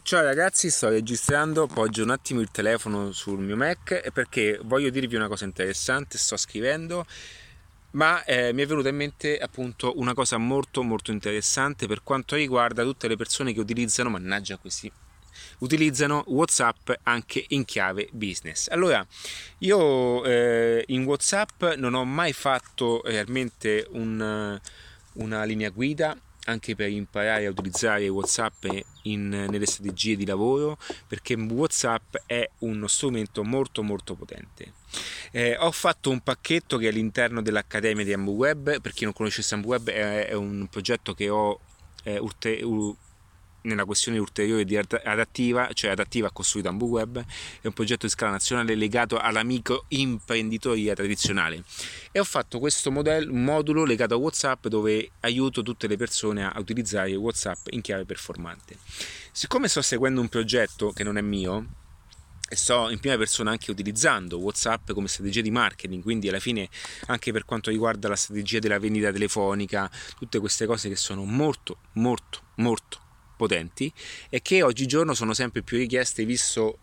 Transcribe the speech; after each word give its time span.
Ciao 0.00 0.22
ragazzi, 0.22 0.70
sto 0.70 0.88
registrando, 0.88 1.66
poggio 1.66 2.02
un 2.02 2.08
attimo 2.08 2.40
il 2.40 2.50
telefono 2.50 3.12
sul 3.12 3.40
mio 3.40 3.56
Mac 3.56 4.10
perché 4.10 4.58
voglio 4.62 4.88
dirvi 4.88 5.16
una 5.16 5.28
cosa 5.28 5.44
interessante, 5.44 6.16
sto 6.16 6.38
scrivendo, 6.38 7.04
ma 7.90 8.24
eh, 8.24 8.54
mi 8.54 8.62
è 8.62 8.66
venuta 8.66 8.88
in 8.88 8.96
mente 8.96 9.36
appunto 9.36 9.98
una 9.98 10.14
cosa 10.14 10.38
molto 10.38 10.82
molto 10.82 11.10
interessante 11.10 11.86
per 11.86 12.02
quanto 12.02 12.36
riguarda 12.36 12.84
tutte 12.84 13.06
le 13.06 13.16
persone 13.16 13.52
che 13.52 13.60
utilizzano, 13.60 14.08
mannaggia 14.08 14.56
questi, 14.56 14.90
utilizzano 15.58 16.24
WhatsApp 16.28 16.92
anche 17.02 17.44
in 17.48 17.66
chiave 17.66 18.08
business. 18.12 18.68
Allora, 18.68 19.06
io 19.58 20.24
eh, 20.24 20.84
in 20.86 21.04
WhatsApp 21.04 21.64
non 21.76 21.92
ho 21.92 22.06
mai 22.06 22.32
fatto 22.32 23.02
realmente 23.04 23.86
un, 23.90 24.58
una 25.12 25.44
linea 25.44 25.68
guida 25.68 26.16
anche 26.44 26.74
per 26.74 26.88
imparare 26.88 27.46
a 27.46 27.50
utilizzare 27.50 28.08
WhatsApp 28.08 28.66
in, 29.02 29.28
nelle 29.28 29.66
strategie 29.66 30.16
di 30.16 30.26
lavoro 30.26 30.78
perché 31.06 31.34
WhatsApp 31.34 32.16
è 32.26 32.48
uno 32.58 32.86
strumento 32.86 33.42
molto 33.44 33.82
molto 33.82 34.14
potente. 34.14 34.72
Eh, 35.30 35.56
ho 35.58 35.72
fatto 35.72 36.10
un 36.10 36.20
pacchetto 36.20 36.76
che 36.76 36.86
è 36.86 36.88
all'interno 36.90 37.42
dell'Accademia 37.42 38.04
di 38.04 38.12
AmbuWeb, 38.12 38.80
per 38.80 38.92
chi 38.92 39.04
non 39.04 39.12
conoscesse 39.12 39.54
AmbuWeb 39.54 39.90
è, 39.90 40.28
è 40.28 40.34
un 40.34 40.68
progetto 40.70 41.14
che 41.14 41.28
ho 41.28 41.58
eh, 42.04 42.18
urte, 42.18 42.60
nella 43.64 43.84
questione 43.84 44.18
ulteriore 44.18 44.64
di 44.64 44.76
adattiva, 44.76 45.68
cioè 45.72 45.90
adattiva 45.90 46.30
costruita 46.30 46.68
Ambu 46.68 46.86
Web, 46.86 47.24
è 47.60 47.66
un 47.66 47.72
progetto 47.72 48.06
di 48.06 48.12
scala 48.12 48.32
nazionale 48.32 48.74
legato 48.74 49.18
alla 49.18 49.42
microimprenditoria 49.42 50.94
tradizionale. 50.94 51.62
E 52.12 52.18
ho 52.18 52.24
fatto 52.24 52.58
questo 52.58 52.90
modello, 52.90 53.32
modulo 53.32 53.84
legato 53.84 54.14
a 54.14 54.18
WhatsApp 54.18 54.66
dove 54.66 55.10
aiuto 55.20 55.62
tutte 55.62 55.86
le 55.86 55.96
persone 55.96 56.44
a 56.44 56.54
utilizzare 56.58 57.14
WhatsApp 57.14 57.68
in 57.70 57.80
chiave 57.80 58.04
performante. 58.04 58.76
Siccome 59.32 59.68
sto 59.68 59.82
seguendo 59.82 60.20
un 60.20 60.28
progetto 60.28 60.90
che 60.90 61.02
non 61.02 61.18
è 61.18 61.22
mio, 61.22 61.66
e 62.46 62.56
sto 62.56 62.90
in 62.90 63.00
prima 63.00 63.16
persona 63.16 63.50
anche 63.50 63.70
utilizzando 63.70 64.38
WhatsApp 64.38 64.92
come 64.92 65.08
strategia 65.08 65.40
di 65.40 65.50
marketing, 65.50 66.02
quindi 66.02 66.28
alla 66.28 66.38
fine 66.38 66.68
anche 67.06 67.32
per 67.32 67.46
quanto 67.46 67.70
riguarda 67.70 68.08
la 68.08 68.16
strategia 68.16 68.58
della 68.58 68.78
vendita 68.78 69.10
telefonica, 69.10 69.90
tutte 70.18 70.38
queste 70.38 70.66
cose 70.66 70.90
che 70.90 70.96
sono 70.96 71.24
molto 71.24 71.78
molto 71.94 72.42
molto 72.56 73.03
potenti 73.36 73.92
e 74.28 74.42
che 74.42 74.62
oggigiorno 74.62 75.14
sono 75.14 75.34
sempre 75.34 75.62
più 75.62 75.78
richieste 75.78 76.24
visto 76.24 76.78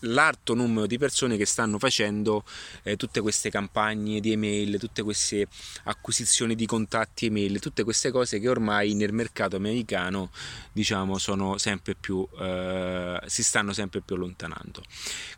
l'alto 0.00 0.54
numero 0.54 0.86
di 0.86 0.98
persone 0.98 1.36
che 1.36 1.46
stanno 1.46 1.78
facendo 1.78 2.44
eh, 2.82 2.96
tutte 2.96 3.20
queste 3.20 3.50
campagne 3.50 4.20
di 4.20 4.32
email, 4.32 4.78
tutte 4.78 5.02
queste 5.02 5.48
acquisizioni 5.84 6.54
di 6.54 6.66
contatti 6.66 7.26
email, 7.26 7.60
tutte 7.60 7.84
queste 7.84 8.10
cose 8.10 8.38
che 8.38 8.48
ormai 8.48 8.94
nel 8.94 9.12
mercato 9.12 9.56
americano 9.56 10.30
diciamo 10.72 11.18
sono 11.18 11.56
sempre 11.56 11.94
più 11.94 12.26
eh, 12.38 13.20
si 13.26 13.42
stanno 13.42 13.72
sempre 13.72 14.00
più 14.00 14.16
allontanando. 14.16 14.82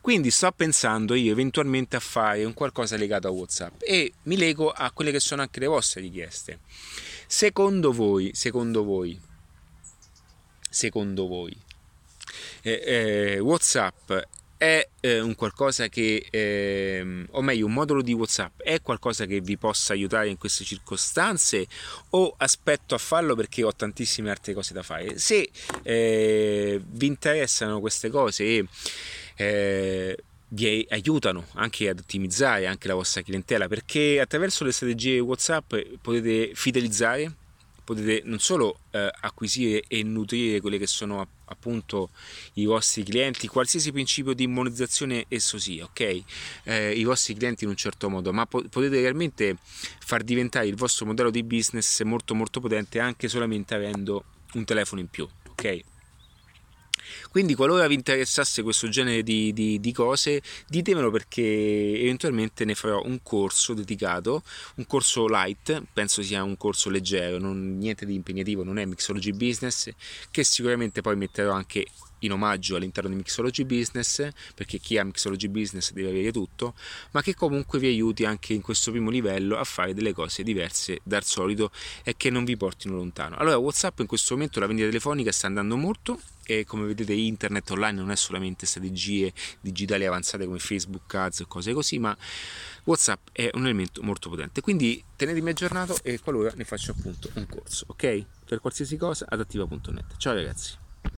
Quindi 0.01 0.31
sto 0.31 0.51
pensando 0.53 1.15
io 1.15 1.33
eventualmente 1.33 1.97
a 1.97 2.01
fare 2.01 2.45
un 2.45 2.55
qualcosa 2.55 2.97
legato 2.97 3.29
a 3.29 3.31
WhatsApp 3.31 3.83
e 3.83 4.13
mi 4.25 4.37
lego 4.37 4.71
a 4.71 4.91
quelle 4.91 5.13
che 5.13 5.21
sono 5.21 5.43
anche 5.43 5.61
le 5.61 5.67
vostre 5.67 6.01
richieste. 6.01 6.61
Secondo 7.27 7.93
voi, 7.93 8.31
secondo 8.33 8.83
voi 8.85 9.28
secondo 10.79 11.27
voi? 11.27 11.57
Eh, 12.63 12.83
eh, 12.85 13.39
WhatsApp 13.41 14.13
è 14.57 14.89
eh, 15.01 15.21
un 15.21 15.35
qualcosa 15.35 15.89
che, 15.89 16.27
eh, 16.31 17.25
o 17.31 17.43
meglio, 17.43 17.67
un 17.67 17.73
modulo 17.73 18.01
di 18.01 18.13
WhatsApp 18.13 18.61
è 18.61 18.81
qualcosa 18.81 19.25
che 19.25 19.41
vi 19.41 19.57
possa 19.57 19.93
aiutare 19.93 20.29
in 20.29 20.39
queste 20.39 20.63
circostanze 20.65 21.67
o 22.11 22.33
aspetto 22.37 22.95
a 22.95 22.99
farlo 22.99 23.35
perché 23.35 23.65
ho 23.65 23.75
tantissime 23.75 24.31
altre 24.31 24.55
cose 24.55 24.73
da 24.73 24.85
fare? 24.85 25.19
Se 25.19 25.51
eh, 25.83 26.81
vi 26.85 27.07
interessano 27.07 27.81
queste 27.81 28.09
cose 28.09 28.45
e 28.45 28.67
eh, 29.35 30.17
vi 30.51 30.87
aiutano 30.91 31.47
anche 31.55 31.89
ad 31.89 31.99
ottimizzare 31.99 32.67
anche 32.67 32.87
la 32.87 32.95
vostra 32.95 33.23
clientela 33.23 33.67
perché 33.67 34.21
attraverso 34.21 34.65
le 34.65 34.73
strategie 34.73 35.19
WhatsApp 35.19 35.75
potete 36.01 36.53
fidelizzare 36.55 37.33
potete 37.89 38.21
non 38.27 38.39
solo 38.39 38.81
eh, 38.91 39.11
acquisire 39.21 39.83
e 39.89 40.03
nutrire 40.03 40.61
quelli 40.61 40.77
che 40.77 40.87
sono 40.87 41.27
appunto 41.47 42.11
i 42.55 42.67
vostri 42.67 43.03
clienti, 43.03 43.47
qualsiasi 43.47 43.93
principio 43.93 44.35
di 44.35 44.47
monetizzazione 44.47 45.25
esso 45.29 45.59
sia, 45.59 45.85
ok? 45.85 46.23
Eh, 46.65 46.93
I 46.93 47.05
vostri 47.05 47.35
clienti 47.35 47.65
in 47.65 47.71
un 47.71 47.77
certo 47.77 48.11
modo, 48.11 48.31
ma 48.31 48.45
po- 48.45 48.63
potete 48.69 49.01
realmente 49.01 49.57
far 50.05 50.23
diventare 50.23 50.67
il 50.67 50.75
vostro 50.75 51.07
modello 51.07 51.31
di 51.31 51.43
business 51.43 52.03
molto 52.03 52.35
molto 52.35 52.61
potente 52.61 52.99
anche 52.99 53.27
solamente 53.27 53.75
avendo 53.75 54.23
un 54.53 54.65
telefono 54.67 55.01
in 55.01 55.09
più, 55.09 55.27
ok? 55.49 55.81
Quindi 57.31 57.55
qualora 57.55 57.87
vi 57.87 57.95
interessasse 57.95 58.63
questo 58.63 58.89
genere 58.89 59.23
di, 59.23 59.53
di, 59.53 59.81
di, 59.81 59.93
cose, 59.93 60.43
ditemelo 60.67 61.11
perché 61.11 61.43
eventualmente 61.43 62.65
ne 62.65 62.75
farò 62.75 63.03
un 63.05 63.21
corso 63.23 63.75
dedicato, 63.75 64.43
un 64.77 64.87
corso 64.87 65.27
light, 65.27 65.83
penso 65.93 66.23
sia 66.23 66.43
un 66.43 66.57
corso 66.57 66.91
leggero, 66.91 67.39
non, 67.39 67.79
niente 67.79 68.07
di 68.07 68.15
impegnativo, 68.15 68.65
non 68.65 68.79
è 68.79 68.85
Mixology 68.85 69.33
Business, 69.33 69.91
che 70.31 70.45
sicuramente 70.45 71.01
poi 71.01 71.17
metterò 71.17 71.53
anche 71.53 71.87
in 72.21 72.33
omaggio 72.33 72.77
all'interno 72.77 73.11
di 73.11 73.17
Mixology 73.17 73.65
Business, 73.65 74.29
perché 74.55 74.79
chi 74.79 74.99
ha 74.99 75.05
Mixology 75.05 75.49
Business 75.49 75.93
deve 75.93 76.11
avere 76.11 76.33
tutto, 76.33 76.75
ma 77.13 77.23
che 77.23 77.35
comunque 77.35 77.79
vi 77.79 77.87
aiuti 77.87 78.25
anche 78.25 78.55
in 78.55 78.61
questo 78.61 78.91
primo 78.91 79.11
livello 79.11 79.57
a 79.57 79.65
fare 79.65 79.95
delle 79.95 80.13
cose 80.13 80.43
diverse 80.43 81.01
dal 81.03 81.25
solito 81.25 81.71
e 82.03 82.17
che 82.17 82.31
non 82.31 82.45
vi 82.45 82.57
portino 82.57 82.97
lontano. 82.97 83.37
Allora, 83.37 83.57
WhatsApp 83.57 84.01
in 84.01 84.07
questo 84.07 84.35
momento 84.35 84.61
la 84.61 84.67
vendita 84.67 84.89
telefonica 84.89 85.33
sta 85.33 85.47
andando 85.47 85.77
molto 85.77 86.21
e 86.45 86.65
come 86.65 86.87
vedete 86.87 87.13
internet 87.13 87.71
online 87.71 88.01
non 88.01 88.11
è 88.11 88.17
solamente 88.17 88.65
strategie 88.65 89.33
digitali 89.61 90.07
avanzate 90.07 90.47
come 90.47 90.59
Facebook 90.59 91.13
Ads 91.15 91.41
e 91.41 91.47
cose 91.47 91.75
così, 91.75 91.99
ma 91.99 92.17
WhatsApp 92.85 93.29
è 93.33 93.51
un 93.53 93.65
elemento 93.65 94.03
molto 94.03 94.31
potente. 94.31 94.63
Quindi 94.63 95.05
tenetemi 95.15 95.51
aggiornato 95.51 95.99
e 96.03 96.19
qualora 96.21 96.53
ne 96.55 96.65
faccio 96.65 96.93
appunto 96.93 97.29
un 97.35 97.47
corso, 97.47 97.85
ok? 97.89 98.25
Per 98.47 98.61
qualsiasi 98.61 98.97
cosa 98.97 99.27
adattiva.net. 99.29 100.17
Ciao 100.17 100.33
ragazzi. 100.33 100.88